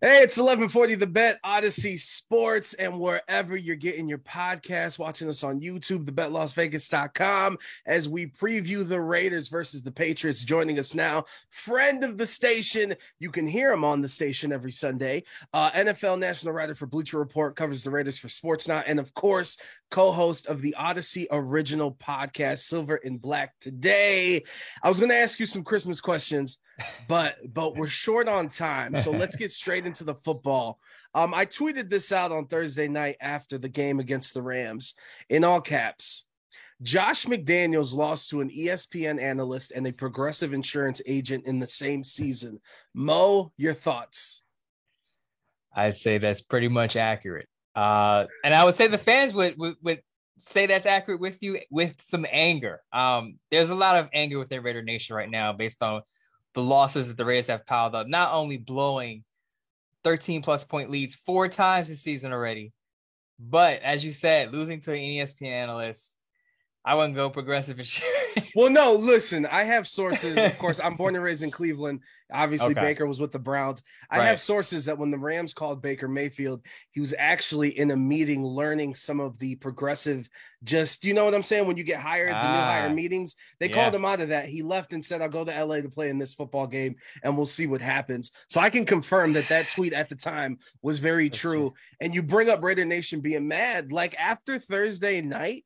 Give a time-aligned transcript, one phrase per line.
[0.00, 5.42] Hey, it's 1140 The Bet, Audacy Sports, and wherever you're getting your podcast, watching us
[5.42, 10.44] on YouTube, thebetlasvegas.com, as we preview the Raiders versus the Patriots.
[10.44, 12.94] Joining us now, friend of the station.
[13.18, 15.24] You can hear him on the station every Sunday.
[15.52, 19.56] Uh, NFL national writer for Bleacher Report, covers the Raiders for Sportsnet, and of course,
[19.90, 23.52] co host of the Audacy original podcast, Silver and Black.
[23.58, 24.44] Today,
[24.80, 26.58] I was going to ask you some Christmas questions,
[27.08, 28.94] but but we're short on time.
[28.94, 30.78] So let's get straight into the football.
[31.14, 34.94] Um, I tweeted this out on Thursday night after the game against the Rams
[35.28, 36.24] in all caps.
[36.80, 42.04] Josh McDaniels lost to an ESPN analyst and a progressive insurance agent in the same
[42.04, 42.60] season.
[42.94, 44.42] Mo, your thoughts?
[45.74, 47.48] I'd say that's pretty much accurate.
[47.74, 50.02] Uh, and I would say the fans would, would, would
[50.40, 52.80] say that's accurate with you with some anger.
[52.92, 56.02] Um, there's a lot of anger within Raider Nation right now based on
[56.54, 59.24] the losses that the Raiders have piled up, not only blowing
[60.04, 62.72] 13 plus point leads four times this season already,
[63.38, 66.16] but as you said, losing to an ESPN analyst.
[66.84, 68.14] I wouldn't go progressive insurance.
[68.54, 70.36] Well, no, listen, I have sources.
[70.38, 72.00] Of course, I'm born and raised in Cleveland.
[72.30, 72.80] Obviously, Okay.
[72.82, 73.82] Baker was with the Browns.
[74.10, 74.26] I Right.
[74.26, 76.60] have sources that when the Rams called Baker Mayfield,
[76.90, 80.28] he was actually in a meeting learning some of the progressive,
[80.62, 81.66] just, you know what I'm saying?
[81.66, 83.74] When you get hired, the new hire Ah, meetings, they yeah.
[83.74, 84.46] called him out of that.
[84.48, 87.34] He left and said, I'll go to LA to play in this football game and
[87.34, 88.30] we'll see what happens.
[88.50, 91.38] So I can confirm that that tweet at the time was very true.
[91.38, 91.74] true.
[92.00, 93.90] And you bring up Raider Nation being mad.
[93.90, 95.64] Like after Thursday night,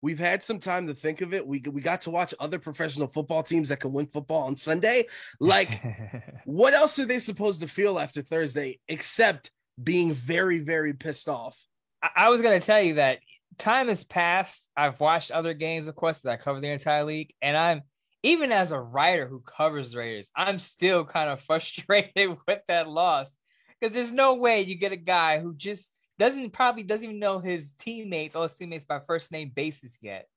[0.00, 1.46] We've had some time to think of it.
[1.46, 5.06] We we got to watch other professional football teams that can win football on Sunday.
[5.40, 5.80] Like,
[6.44, 9.50] what else are they supposed to feel after Thursday except
[9.82, 11.58] being very, very pissed off?
[12.02, 13.18] I- I was gonna tell you that
[13.58, 14.70] time has passed.
[14.76, 17.82] I've watched other games, of course, that I cover the entire league, and I'm
[18.22, 22.88] even as a writer who covers the Raiders, I'm still kind of frustrated with that
[22.88, 23.36] loss
[23.80, 27.38] because there's no way you get a guy who just doesn't probably doesn't even know
[27.38, 30.28] his teammates or his teammates by first name basis yet.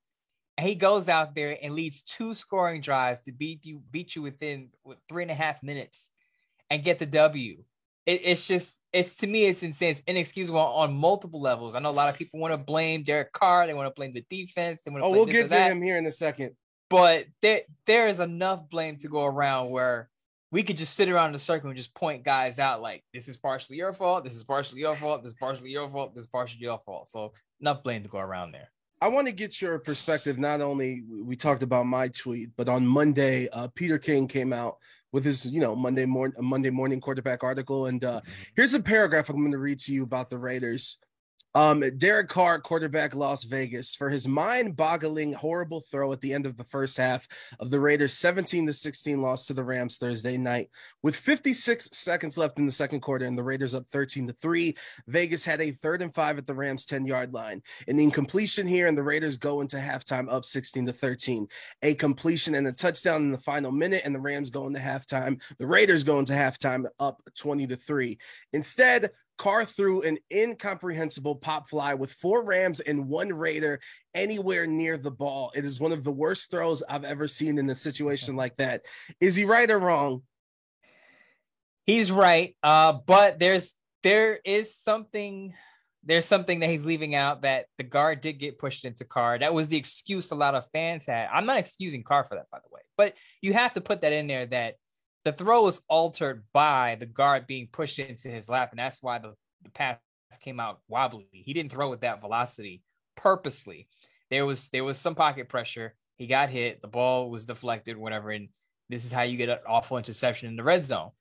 [0.57, 4.21] And he goes out there and leads two scoring drives to beat you beat you
[4.21, 4.69] within
[5.09, 6.09] three and a half minutes
[6.69, 7.63] and get the W.
[8.05, 9.91] It, it's just it's to me it's insane.
[9.91, 11.75] It's inexcusable on, on multiple levels.
[11.75, 13.65] I know a lot of people want to blame Derek Carr.
[13.65, 14.81] They want to blame the defense.
[14.83, 15.07] They want to.
[15.07, 16.51] Oh, we'll get to that him here in a second.
[16.89, 20.09] but there there is enough blame to go around where
[20.51, 23.27] we could just sit around in a circle and just point guys out like this
[23.27, 26.23] is partially your fault, this is partially your fault, this is partially your fault, this
[26.23, 27.07] is partially your fault.
[27.07, 27.31] So
[27.61, 28.69] enough blame to go around there.
[28.99, 30.37] I want to get your perspective.
[30.37, 34.77] Not only we talked about my tweet, but on Monday, uh, Peter King came out
[35.11, 38.21] with his, you know, Monday morning Monday morning quarterback article, and uh,
[38.55, 40.99] here's a paragraph I'm going to read to you about the Raiders.
[41.53, 46.55] Um, Derek Carr, quarterback Las Vegas, for his mind-boggling, horrible throw at the end of
[46.55, 47.27] the first half
[47.59, 50.69] of the Raiders' 17 to 16 loss to the Rams Thursday night.
[51.03, 54.75] With 56 seconds left in the second quarter and the Raiders up 13 to 3,
[55.07, 57.61] Vegas had a third and five at the Rams 10-yard line.
[57.89, 61.47] An incompletion here, and the Raiders go into halftime up 16 to 13.
[61.81, 65.41] A completion and a touchdown in the final minute, and the Rams go into halftime.
[65.57, 68.17] The Raiders go into halftime up 20 to 3.
[68.53, 73.79] Instead, Carr threw an incomprehensible pop fly with four Rams and one Raider
[74.13, 75.51] anywhere near the ball.
[75.55, 78.83] It is one of the worst throws I've ever seen in a situation like that.
[79.19, 80.21] Is he right or wrong?
[81.85, 82.55] He's right.
[82.61, 85.53] Uh, but there's there is something
[86.03, 89.37] there's something that he's leaving out that the guard did get pushed into Carr.
[89.37, 91.29] That was the excuse a lot of fans had.
[91.31, 94.11] I'm not excusing Carr for that, by the way, but you have to put that
[94.11, 94.75] in there that
[95.23, 99.19] the throw was altered by the guard being pushed into his lap, and that's why
[99.19, 99.33] the,
[99.63, 99.97] the pass
[100.41, 101.27] came out wobbly.
[101.31, 102.81] He didn't throw with that velocity
[103.15, 103.87] purposely.
[104.29, 105.95] There was there was some pocket pressure.
[106.17, 106.81] He got hit.
[106.81, 108.31] The ball was deflected, whatever.
[108.31, 108.49] And
[108.89, 111.11] this is how you get an awful interception in the red zone.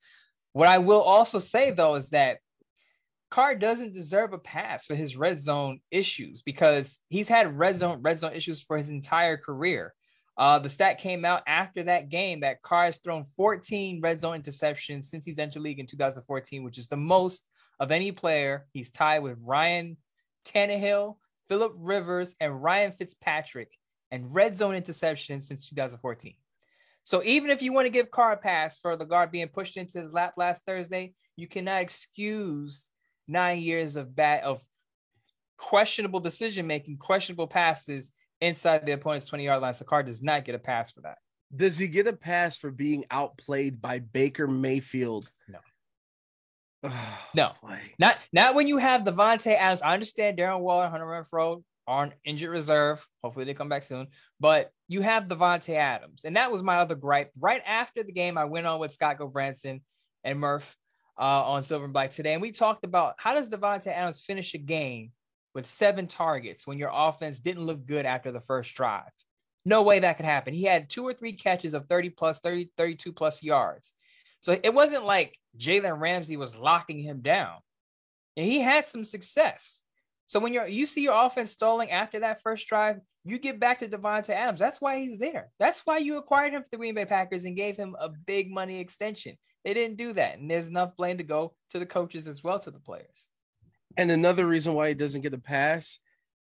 [0.53, 2.39] What I will also say though is that
[3.31, 8.01] Carr doesn't deserve a pass for his red zone issues because he's had red zone
[8.03, 9.95] red zone issues for his entire career.
[10.41, 14.41] Uh, the stat came out after that game that Carr has thrown 14 red zone
[14.41, 17.45] interceptions since he's entered league in 2014, which is the most
[17.79, 18.67] of any player.
[18.73, 19.99] He's tied with Ryan
[20.47, 23.69] Tannehill, Philip Rivers, and Ryan Fitzpatrick,
[24.11, 26.35] and red zone interceptions since 2014.
[27.05, 29.77] So even if you want to give Carr a pass for the guard being pushed
[29.77, 32.89] into his lap last Thursday, you cannot excuse
[33.29, 34.65] nine years of bad of
[35.59, 38.11] questionable decision making, questionable passes
[38.41, 39.75] inside the opponent's 20 yard line.
[39.75, 41.19] So Carr does not get a pass for that.
[41.55, 45.31] Does he get a pass for being outplayed by Baker Mayfield?
[45.49, 45.59] No.
[46.83, 47.79] Oh, no, boy.
[47.99, 49.83] not not when you have Davante Adams.
[49.83, 53.07] I understand Darren Waller, Hunter Renfrow are on injured reserve.
[53.23, 54.07] Hopefully they come back soon.
[54.39, 57.33] But you have Davante Adams, and that was my other gripe.
[57.39, 59.83] Right after the game, I went on with Scott Gulbransen
[60.25, 60.75] and Murph
[61.19, 64.55] uh, on Silver and Black today, and we talked about how does Davante Adams finish
[64.55, 65.13] a game
[65.55, 69.11] with seven targets when your offense didn't look good after the first drive.
[69.65, 70.55] No way that could happen.
[70.55, 73.93] He had two or three catches of 30 plus, 30, 32 plus yards.
[74.41, 77.59] So it wasn't like Jalen Ramsey was locking him down.
[78.37, 79.83] And he had some success.
[80.27, 83.81] So when you're you see your offense stalling after that first drive, you get back
[83.81, 84.61] to Davante Adams.
[84.61, 85.51] That's why he's there.
[85.59, 88.51] That's why you acquired him for the Green Bay Packers and gave him a big
[88.51, 89.37] money extension.
[89.65, 90.39] They didn't do that.
[90.39, 93.27] And there's enough blame to go to the coaches as well to the players.
[93.97, 95.99] And another reason why he doesn't get a pass,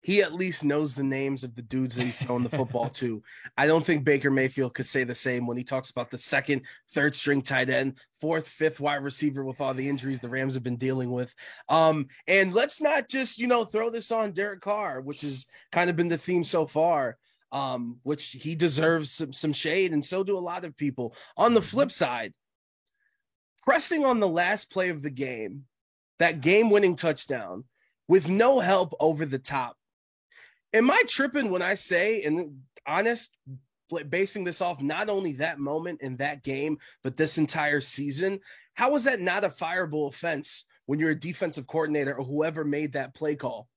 [0.07, 3.23] he at least knows the names of the dudes that he's throwing the football to.
[3.57, 6.63] I don't think Baker Mayfield could say the same when he talks about the second,
[6.95, 10.63] third string tight end, fourth, fifth wide receiver with all the injuries the Rams have
[10.63, 11.35] been dealing with.
[11.69, 15.91] Um, and let's not just, you know, throw this on Derek Carr, which has kind
[15.91, 17.19] of been the theme so far.
[17.53, 21.15] Um, which he deserves some, some shade, and so do a lot of people.
[21.37, 22.35] On the flip side,
[23.65, 25.65] pressing on the last play of the game,
[26.19, 27.65] that game winning touchdown
[28.09, 29.77] with no help over the top.
[30.73, 33.37] Am I tripping when I say, and honest,
[34.09, 38.41] basing this off not only that moment in that game, but this entire season?
[38.75, 42.93] How is that not a fireable offense when you're a defensive coordinator or whoever made
[42.93, 43.69] that play call?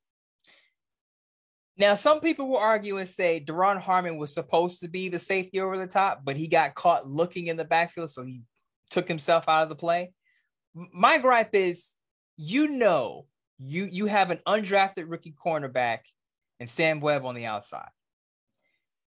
[1.77, 5.61] Now, some people will argue and say Duron Harmon was supposed to be the safety
[5.61, 8.41] over the top, but he got caught looking in the backfield, so he
[8.89, 10.11] took himself out of the play.
[10.73, 11.95] My gripe is,
[12.41, 13.25] you know,
[13.59, 15.99] you you have an undrafted rookie cornerback
[16.61, 17.89] and Sam Webb on the outside.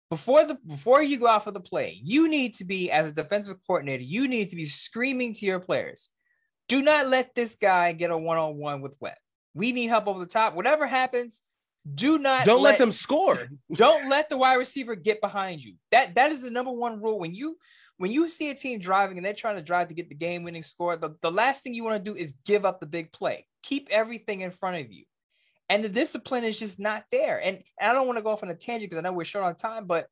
[0.10, 3.14] Before the before you go out for the play, you need to be as a
[3.14, 6.10] defensive coordinator, you need to be screaming to your players,
[6.68, 9.16] do not let this guy get a one-on-one with Webb.
[9.54, 10.54] We need help over the top.
[10.54, 11.42] Whatever happens,
[11.96, 13.48] do not don't let, let them score.
[13.74, 15.76] don't let the wide receiver get behind you.
[15.92, 17.18] That that is the number one rule.
[17.18, 17.56] When you
[17.98, 20.44] when you see a team driving and they're trying to drive to get the game
[20.44, 23.12] winning score, the, the last thing you want to do is give up the big
[23.12, 23.46] play.
[23.64, 25.06] Keep everything in front of you.
[25.70, 27.40] And the discipline is just not there.
[27.42, 29.24] And, and I don't want to go off on a tangent because I know we're
[29.24, 30.08] short on time, but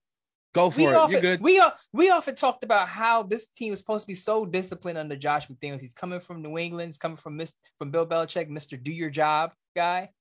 [0.54, 0.94] go for it.
[0.94, 1.42] Often, You're good.
[1.42, 4.98] We, uh, we often talked about how this team is supposed to be so disciplined
[4.98, 5.82] under Josh McDaniels.
[5.82, 7.56] He's coming from New England, he's coming from Mr.
[7.78, 8.82] from Bill Belichick, Mr.
[8.82, 10.12] Do Your Job guy.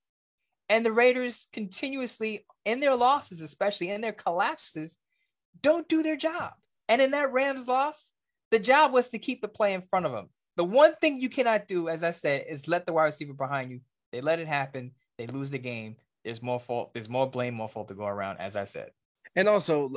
[0.68, 4.98] And the Raiders continuously, in their losses, especially in their collapses,
[5.62, 6.52] don't do their job.
[6.88, 8.12] And in that Rams loss,
[8.50, 10.28] the job was to keep the play in front of them.
[10.56, 13.70] The one thing you cannot do, as I said, is let the wide receiver behind
[13.70, 13.80] you.
[14.10, 14.92] They let it happen.
[15.18, 15.96] They lose the game.
[16.24, 16.92] There's more fault.
[16.92, 18.90] There's more blame, more fault to go around, as I said.
[19.36, 19.92] And also,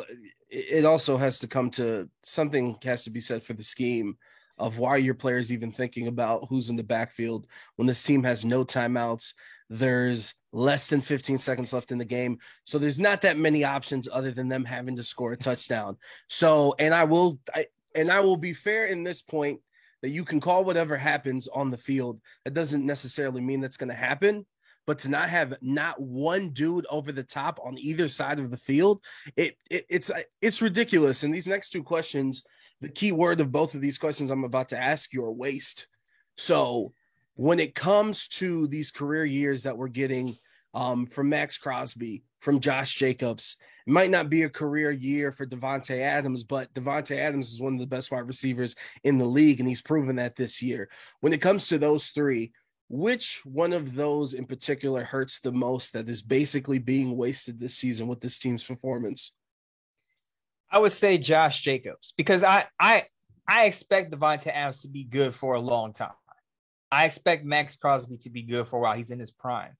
[0.49, 4.17] it also has to come to something has to be said for the scheme
[4.57, 8.45] of why your players even thinking about who's in the backfield when this team has
[8.45, 9.33] no timeouts.
[9.73, 12.39] There's less than 15 seconds left in the game.
[12.65, 15.95] So there's not that many options other than them having to score a touchdown.
[16.27, 19.61] So, and I will, I, and I will be fair in this point
[20.01, 22.19] that you can call whatever happens on the field.
[22.43, 24.45] That doesn't necessarily mean that's going to happen.
[24.85, 28.57] But to not have not one dude over the top on either side of the
[28.57, 29.01] field,
[29.37, 30.11] it, it it's
[30.41, 31.23] it's ridiculous.
[31.23, 32.43] And these next two questions,
[32.81, 35.87] the key word of both of these questions I'm about to ask you are waste.
[36.35, 36.93] So
[37.41, 40.37] when it comes to these career years that we're getting
[40.75, 43.57] um, from Maxx Crosby, from Josh Jacobs,
[43.87, 47.73] it might not be a career year for Davante Adams, but Davante Adams is one
[47.73, 50.87] of the best wide receivers in the league, and he's proven that this year.
[51.21, 52.51] When it comes to those three,
[52.89, 57.75] which one of those in particular hurts the most that is basically being wasted this
[57.75, 59.33] season with this team's performance?
[60.69, 63.05] I would say Josh Jacobs because I I
[63.47, 66.11] I expect Davante Adams to be good for a long time.
[66.91, 68.97] I expect Maxx Crosby to be good for a while.
[68.97, 69.77] He's in his prime.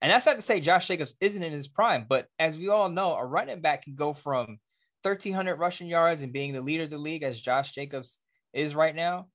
[0.00, 2.88] And that's not to say Josh Jacobs isn't in his prime, but as we all
[2.88, 4.58] know, a running back can go from
[5.02, 8.18] 1,300 rushing yards and being the leader of the league, as Josh Jacobs
[8.52, 9.28] is right now,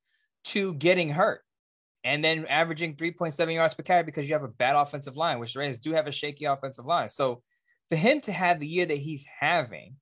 [0.45, 1.41] to getting hurt
[2.03, 5.53] and then averaging 3.7 yards per carry because you have a bad offensive line, which
[5.53, 7.09] the Raiders do have a shaky offensive line.
[7.09, 7.41] So
[7.89, 9.95] for him to have the year that he's having,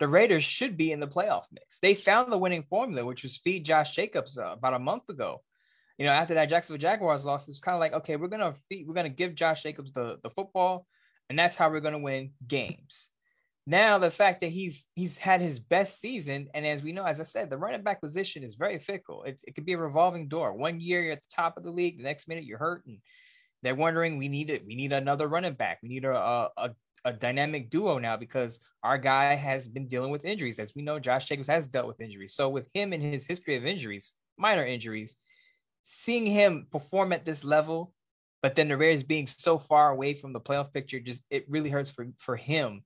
[0.00, 1.78] the Raiders should be in the playoff mix.
[1.78, 5.42] They found the winning formula, which was feed Josh Jacobs uh, about a month ago
[5.98, 8.94] you know, after that Jacksonville Jaguars loss, it's kind of like, okay, we're gonna we're
[8.94, 10.86] gonna give Josh Jacobs the the football,
[11.30, 13.08] and that's how we're gonna win games.
[13.66, 17.20] Now the fact that he's he's had his best season, and as we know, as
[17.20, 19.22] I said, the running back position is very fickle.
[19.24, 20.52] It, it could be a revolving door.
[20.52, 22.98] One year you're at the top of the league, the next minute you're hurt, and
[23.62, 24.66] they're wondering we need it.
[24.66, 25.78] We need another running back.
[25.82, 26.70] We need a, a
[27.04, 30.58] a dynamic duo now because our guy has been dealing with injuries.
[30.58, 32.34] As we know, Josh Jacobs has dealt with injuries.
[32.34, 35.16] So with him and his history of injuries, minor injuries,
[35.84, 37.92] seeing him perform at this level,
[38.42, 41.70] but then the Raiders being so far away from the playoff picture, just it really
[41.70, 42.82] hurts for for him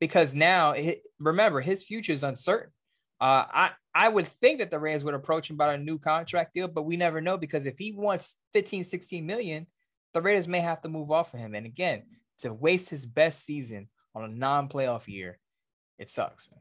[0.00, 2.72] because now it, remember his future is uncertain.
[3.20, 6.54] Uh, I I would think that the Raiders would approach him about a new contract
[6.54, 9.66] deal, but we never know because if he wants 15, 16 million,
[10.14, 11.54] the Raiders may have to move off of him.
[11.54, 12.02] And again,
[12.40, 15.38] to waste his best season on a non-playoff year,
[15.98, 16.60] it sucks, man.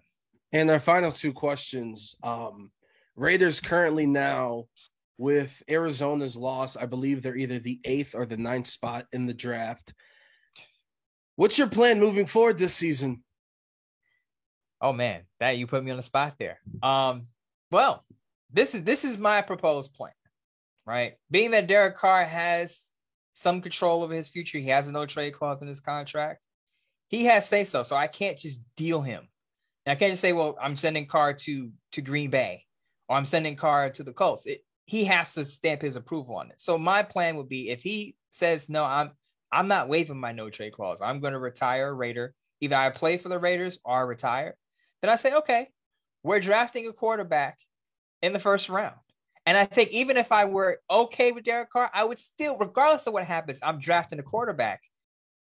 [0.52, 2.16] And our final two questions.
[2.24, 2.72] Um,
[3.16, 4.66] Raiders currently now
[5.18, 9.34] with Arizona's loss, I believe they're either the eighth or the ninth spot in the
[9.34, 9.94] draft.
[11.36, 13.24] What's your plan moving forward this season?
[14.82, 16.60] Oh man, that you put me on the spot there.
[16.84, 17.28] Um,
[17.72, 18.04] well,
[18.52, 20.14] this is this is my proposed plan,
[20.86, 21.14] right?
[21.32, 22.92] Being that Derek Carr has
[23.34, 26.42] some control over his future, he has a no trade clause in his contract.
[27.08, 29.28] He has say so, so I can't just deal him.
[29.86, 32.64] And I can't just say, well, I'm sending Carr to to Green Bay
[33.08, 34.46] or I'm sending Carr to the Colts.
[34.46, 36.60] It, he has to stamp his approval on it.
[36.60, 39.12] So my plan would be if he says no, I'm
[39.52, 41.02] I'm not waiving my no trade clause.
[41.02, 42.34] I'm going to retire a Raider.
[42.62, 44.56] Either I play for the Raiders or I retire.
[45.02, 45.70] Then I say, okay,
[46.24, 47.58] we're drafting a quarterback
[48.22, 48.96] in the first round.
[49.46, 53.08] And I think even if I were okay with Derek Carr, I would still, regardless
[53.08, 54.82] of what happens, I'm drafting a quarterback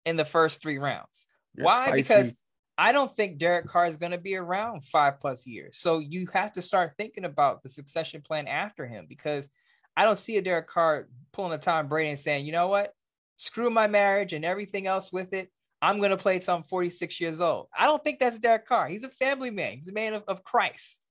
[0.05, 1.27] in the first three rounds.
[1.57, 1.87] You're Why?
[1.87, 1.97] Spicy.
[1.97, 2.35] Because
[2.81, 5.77] I don't think Derek Carr is going to be around five plus years.
[5.77, 9.51] So you have to start thinking about the succession plan after him because
[9.99, 12.95] I don't see a Derek Carr pulling a Tom Brady and saying, you know what,
[13.37, 15.51] screw my marriage and everything else with it.
[15.83, 17.69] I'm going to play till I'm 46 years old.
[17.79, 18.89] I don't think that's Derek Carr.
[18.89, 19.75] He's a family man.
[19.75, 21.07] He's a man of, of Christ.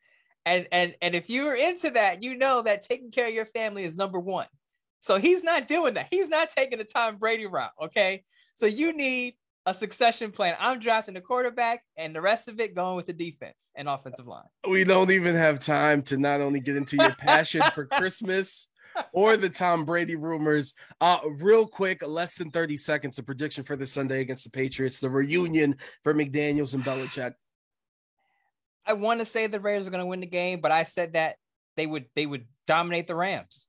[0.48, 3.84] And, and, and if you're into that, you know that taking care of your family
[3.84, 4.48] is number one.
[5.02, 6.08] So he's not doing that.
[6.10, 7.74] He's not taking the Tom Brady route.
[7.80, 8.24] Okay.
[8.56, 9.36] So you need
[9.70, 10.56] a succession plan.
[10.60, 14.26] I'm drafting the quarterback and the rest of it going with the defense and offensive
[14.26, 14.46] line.
[14.68, 18.68] We don't even have time to not only get into your passion for Christmas
[19.14, 20.74] or the Tom Brady rumors.
[21.00, 25.00] Uh, real quick, less than 30 seconds, a prediction for this Sunday against the Patriots,
[25.00, 27.34] the reunion for McDaniels and Belichick.
[28.88, 31.14] I want to say the Raiders are going to win the game, but I said
[31.14, 31.36] that
[31.78, 33.68] they would they would dominate the Rams.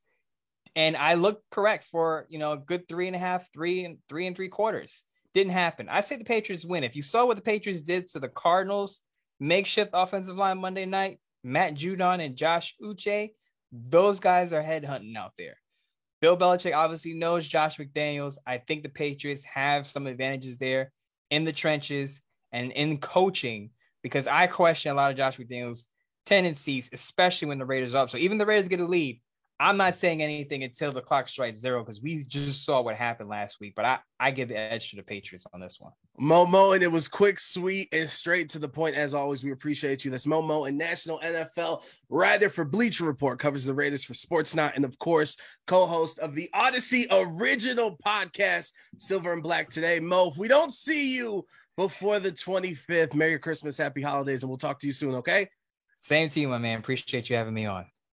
[0.75, 3.99] And I looked correct for you know a good three and a half, three and
[4.09, 5.05] three and three quarters.
[5.33, 5.89] Didn't happen.
[5.89, 6.85] I say the Patriots win.
[6.85, 9.03] If you saw what the Patriots did to the Cardinals
[9.39, 13.31] makeshift offensive line Monday night, Matt Judon and Josh Uche,
[13.73, 15.57] those guys are headhunting out there.
[16.21, 18.37] Bill Belichick obviously knows Josh McDaniels.
[18.47, 20.93] I think the Patriots have some advantages there
[21.31, 22.21] in the trenches
[22.53, 23.71] and in coaching
[24.03, 25.87] because I question a lot of Josh McDaniels'
[26.27, 28.11] tendencies, especially when the Raiders are up.
[28.11, 29.21] So even the Raiders get a lead,
[29.61, 33.29] I'm not saying anything until the clock strikes zero because we just saw what happened
[33.29, 33.75] last week.
[33.77, 35.93] But I, I give the edge to the Patriots on this one.
[36.19, 38.97] Momo, and it was quick, sweet, and straight to the point.
[38.97, 40.11] As always, we appreciate you.
[40.11, 44.77] That's Momo, and national NFL writer for Bleacher Report, covers the Raiders for Sports Not,
[44.77, 45.37] and of course,
[45.67, 49.69] co-host of the Audacy original podcast, Silver and Black.
[49.69, 51.45] Today, Mo, if we don't see you
[51.77, 55.17] before the 25th, Merry Christmas, Happy Holidays, and we'll talk to you soon.
[55.17, 55.51] Okay.
[56.01, 56.79] Same to you, my man.
[56.79, 57.85] Appreciate you having me on.